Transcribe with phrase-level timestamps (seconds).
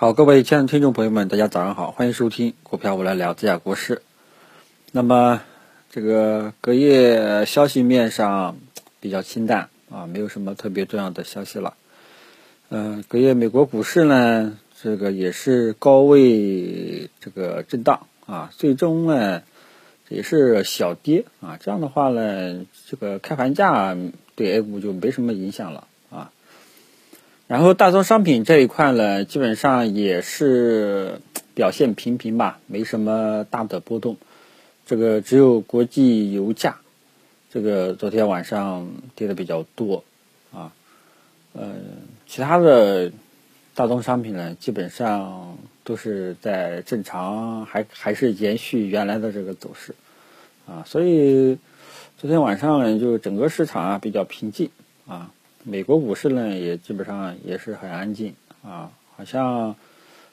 [0.00, 4.00] 好，各位亲爱的听众朋友们，大家早上好，欢迎收听股票我来聊这家国事。
[4.92, 5.42] 那么
[5.90, 8.56] 这个隔夜消息面上
[8.98, 11.74] 比较清淡啊，没有什么特别重要的消息了。
[12.70, 19.42] 嗯，隔夜美国股市呢，这个也是高位这个震荡啊，最终呢
[20.08, 21.58] 也是小跌啊。
[21.62, 23.94] 这样的话呢，这个开盘价
[24.34, 25.86] 对 A 股就没什么影响了。
[27.50, 31.20] 然后大宗商品这一块呢，基本上也是
[31.52, 34.18] 表现平平吧，没什么大的波动。
[34.86, 36.76] 这个只有国际油价，
[37.52, 40.04] 这个昨天晚上跌的比较多
[40.52, 40.70] 啊。
[41.52, 41.72] 呃，
[42.28, 43.10] 其他的
[43.74, 49.96] 大宗商品呢，基本上都是在正常，还还是延续原来的这个走势
[50.68, 50.84] 啊。
[50.86, 51.58] 所以
[52.16, 54.70] 昨天晚上呢，就整个市场啊比较平静
[55.08, 55.32] 啊。
[55.62, 59.76] 美国股市呢，也基本上也是很安静啊，好像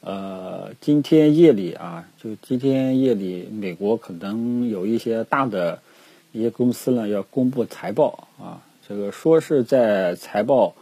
[0.00, 5.82] 呃今天夜里啊，就今天夜里，美国可能有一些大的
[6.30, 10.76] 一些公司呢要公布财报啊，这个说是在财报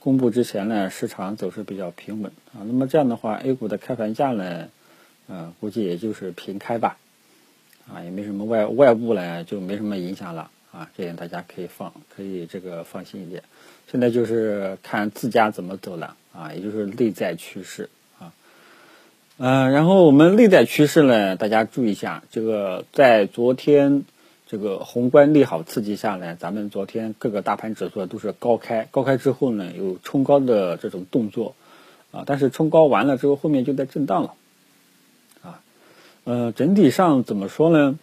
[0.00, 4.68] 公布之前呢，市场走势比较平稳啊，那么这样的话，A 股的开盘价呢，
[5.28, 6.96] 嗯，估计也就是平开吧，
[7.88, 10.50] 啊，也没什么外外部呢，就没什么影响了。
[10.76, 13.42] 啊，这点大家可以放，可以这个放心一点。
[13.90, 17.88] 现在就是看自家怎么走了啊，也就是内在趋势
[18.18, 18.34] 啊。
[19.38, 24.04] 嗯，然后我们内在趋势呢，大家注意一下，这个在昨天
[24.46, 31.54] 这个宏观利好刺激下呢，咱们昨天各个大盘指数都是高开，高开之后呢有冲高的这种动作
[32.12, 34.34] 啊，但是冲高完了之后，后面就在震荡了
[35.42, 35.62] 啊。
[36.24, 37.98] 呃，整体上怎么说呢？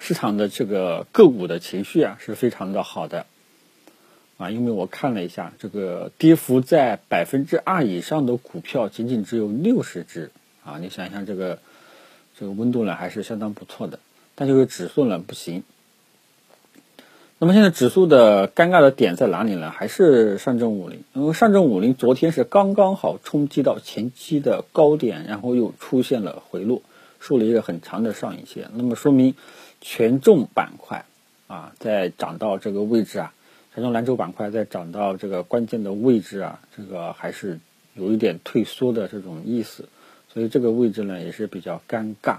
[0.00, 3.26] 市场的这个个股的情绪啊是非常的好的，
[4.38, 10.30] 啊，因为我看了一下，这个跌幅在百分之二以上的股票仅仅只有六十只，
[10.64, 11.58] 啊，你想想这个
[12.36, 14.00] 这个温度呢还是相当不错的，
[14.34, 15.62] 但就是指数呢不行。
[17.42, 19.70] 那么现在指数的尴尬的点在哪里呢？
[19.70, 26.82] 还是上证五零，因为上证五零昨天是刚刚好冲击到前期的高点，然后又出现了回落，
[27.20, 29.34] 收了一个很长的上影线，那么说明。
[29.82, 31.06] 权重板块
[31.46, 33.32] 啊，在涨到这个位置啊，
[33.74, 37.58] 权重蓝筹板块在涨到这个关键的位置啊，这个还是
[37.94, 39.88] 有一点退缩的这种意思，
[40.30, 42.32] 所以这个位置呢也是比较尴尬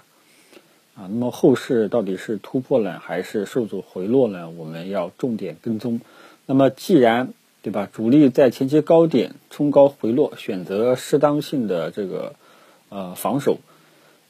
[0.94, 1.10] 啊。
[1.10, 4.52] 那么后市到底是突破呢，还是受阻回落呢？
[4.52, 6.00] 我们要重点跟踪。
[6.46, 7.34] 那么既然
[7.64, 12.36] 对吧，主力在前期高点冲高回落，选择适当性的这个
[12.90, 13.58] 呃防守。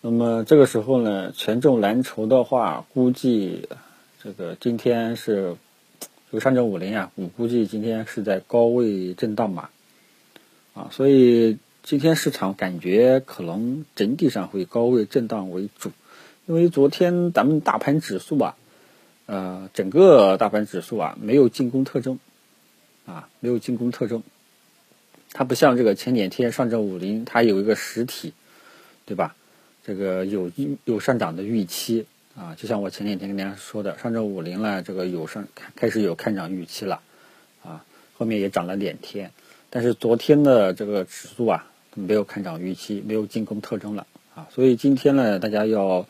[0.04, 3.70] 那么这个时候呢，权重蓝筹的话，估计
[4.24, 5.56] 这个今天是
[6.32, 9.70] 就上证五零啊，我估计今天是在高位震荡吧，
[10.74, 15.92] 啊，所以今天市场感觉可能整体上会高位震荡为主，
[16.48, 18.56] 因为昨天咱们大盘指数啊，
[19.28, 22.18] 呃，整个大盘指数啊没有进攻特征，
[23.06, 24.24] 啊，没有进攻特征，
[25.32, 28.34] 它不像这个前两天上证五零，它有一个实体，
[29.06, 29.36] 对吧？
[29.84, 30.52] 这个有
[30.86, 32.06] 有上涨的预期
[32.36, 37.02] 啊，就像我前两天跟大家说的，上证五零呢，这个有上开始有看涨预期了
[37.64, 37.84] 啊，
[38.14, 39.32] 后面也涨了两天，
[39.70, 44.06] 但是昨天的这个指数啊，没有看涨预期，没有进攻特征了
[44.36, 46.06] 啊，所以今天呢，大家要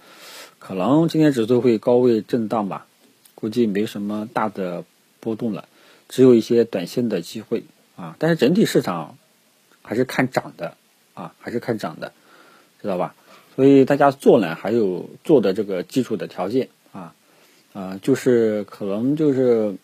[0.60, 2.86] 可能今天指数会高位震荡吧，
[3.34, 4.84] 估计没什么大的
[5.20, 5.68] 波动了，
[6.10, 7.64] 只有一些短线的机会
[7.96, 9.18] 啊，但是整体市场
[9.82, 10.76] 还是看涨的
[11.14, 12.12] 啊，还是看涨的，
[12.82, 13.16] 知道吧？
[13.54, 17.14] 所以大家做呢，还有做的这个基础的条件啊，
[17.74, 19.76] 啊，就是可能就是，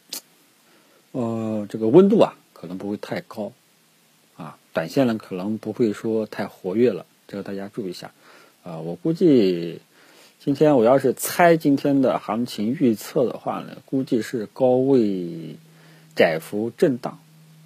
[1.11, 3.51] 呃，这个温度啊，可能不会太高，
[4.37, 8.13] 啊，短线呢可能不会说太活跃了，这个大家注意一下，
[8.63, 9.81] 啊，我估计
[10.39, 15.57] 今天我要是猜今天的行情预测的话呢，估计是高位
[16.15, 17.19] 窄幅震荡，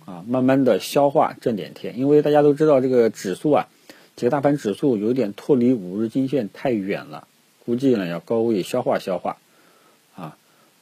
[0.06, 3.68] 啊，慢慢的消化这两天，因为大家都知道这个指数啊。
[4.18, 7.28] 这个大盘指数有点脱离五日均线太远了，
[7.66, 9.38] 估计呢要高位消化消化，
[10.16, 10.38] 啊，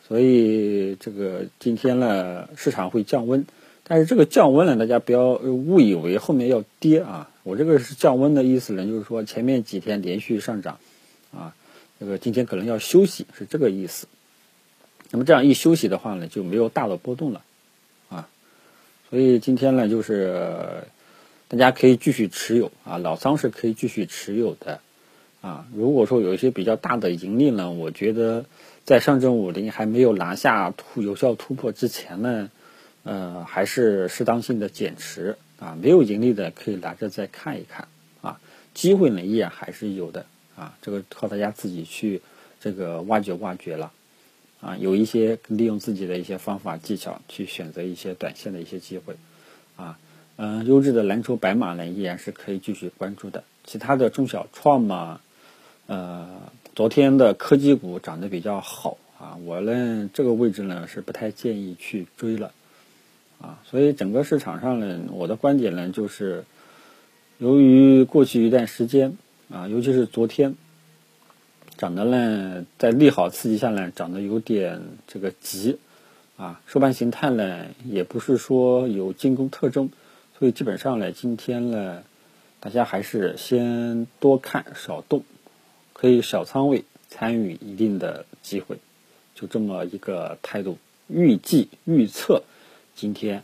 [0.06, 3.46] 所以这个今天呢市场会降温，
[3.86, 10.80] 但是这个降温呢大家不要误以为后面要跌啊，我这个是降温的意思呢，就是说前面几天连续上涨，
[11.32, 11.56] 啊，
[12.00, 14.08] 这个今天可能要休息是这个意思，
[15.12, 17.42] 那么这样一休息的话呢就没有大的波动了，
[18.10, 18.28] 啊，
[19.10, 20.84] 所以今天呢就是。
[21.50, 24.82] 大家可以继续持有啊，老仓是可以继续持有的
[25.42, 25.66] 啊。
[25.74, 28.46] 如果说有一些比较大的盈利呢，我觉得
[28.86, 32.52] 在上证五零还没有拿下突有效突破之前呢，
[33.02, 35.76] 呃，还是适当性的减持啊。
[35.82, 37.88] 没有盈利的可以拿着再看一看
[38.22, 38.40] 啊
[38.76, 42.22] 机会呢依然还是有的啊，这个靠大家自己去
[42.62, 43.92] 这个挖掘挖掘了
[44.62, 49.16] 啊，有一些利用自己的一些方法技巧去选择一些短线的一些机会
[50.42, 55.20] 嗯，优质的蓝筹白马呢依然是可以继续关注的，其他的中小创嘛，
[55.88, 56.30] 呃，
[56.74, 62.54] 昨天的科技股涨得比较好啊，我呢这个位置呢是不太建议去追了。
[63.42, 66.46] 啊，所以整个市场上呢，我的观点呢就是，
[67.38, 69.18] 由于过去一段时间
[69.50, 70.56] 啊，尤其是昨天
[71.76, 75.80] 涨得呢，在利好刺激下呢，涨得有点这个急
[76.38, 79.90] 啊，收盘形态呢也不是说有进攻特征，
[80.40, 82.02] 所以基本上呢，今天呢，
[82.62, 85.22] 大家还是先多看少动，
[85.92, 88.78] 可以小仓位参与一定的机会，
[89.36, 90.78] 就这么一个态度，
[91.10, 92.42] 预计预测。
[92.96, 93.44] 今天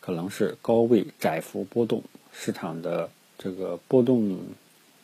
[0.00, 2.02] 可能是高位窄幅波动，
[2.32, 3.08] 市场的
[3.38, 4.40] 这个波动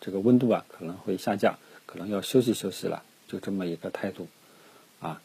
[0.00, 1.56] 这个温度啊可能会下降，
[1.86, 4.26] 可能要休息休息了，就这么一个态度
[4.98, 5.22] 啊。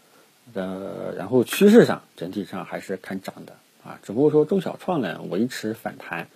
[0.54, 6.28] 呃，然后趋势上整体上还是看涨的啊，只不过说中小创呢维持反弹，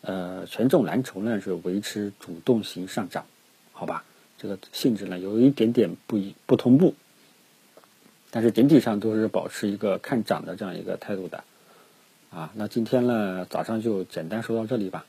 [0.00, 3.24] 呃，权重蓝筹呢是维持主动型上涨，
[3.72, 4.04] 好吧？
[4.38, 6.94] 这个性质呢有一点点不一不同步，
[8.30, 11.44] 但是整体上都是保持一个看涨的这样一个态度的。
[12.30, 15.06] 啊，那今天呢，早上就简单说到这里吧。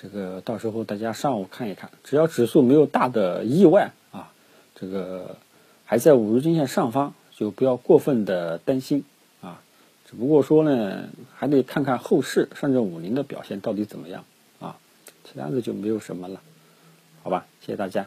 [0.00, 4.30] 这个到时候大家上午看一看，只要指数没有大的意外啊，
[4.74, 5.36] 这个
[5.84, 9.04] 还在五日均线上方，就不要过分的担心。
[10.08, 14.24] 只不过说呢，还得看看后市上证五零的表现到底怎么样
[14.58, 14.78] 啊。
[15.22, 16.40] 其他的就没有什么了，
[17.22, 17.46] 好吧？
[17.60, 18.06] 谢谢大家。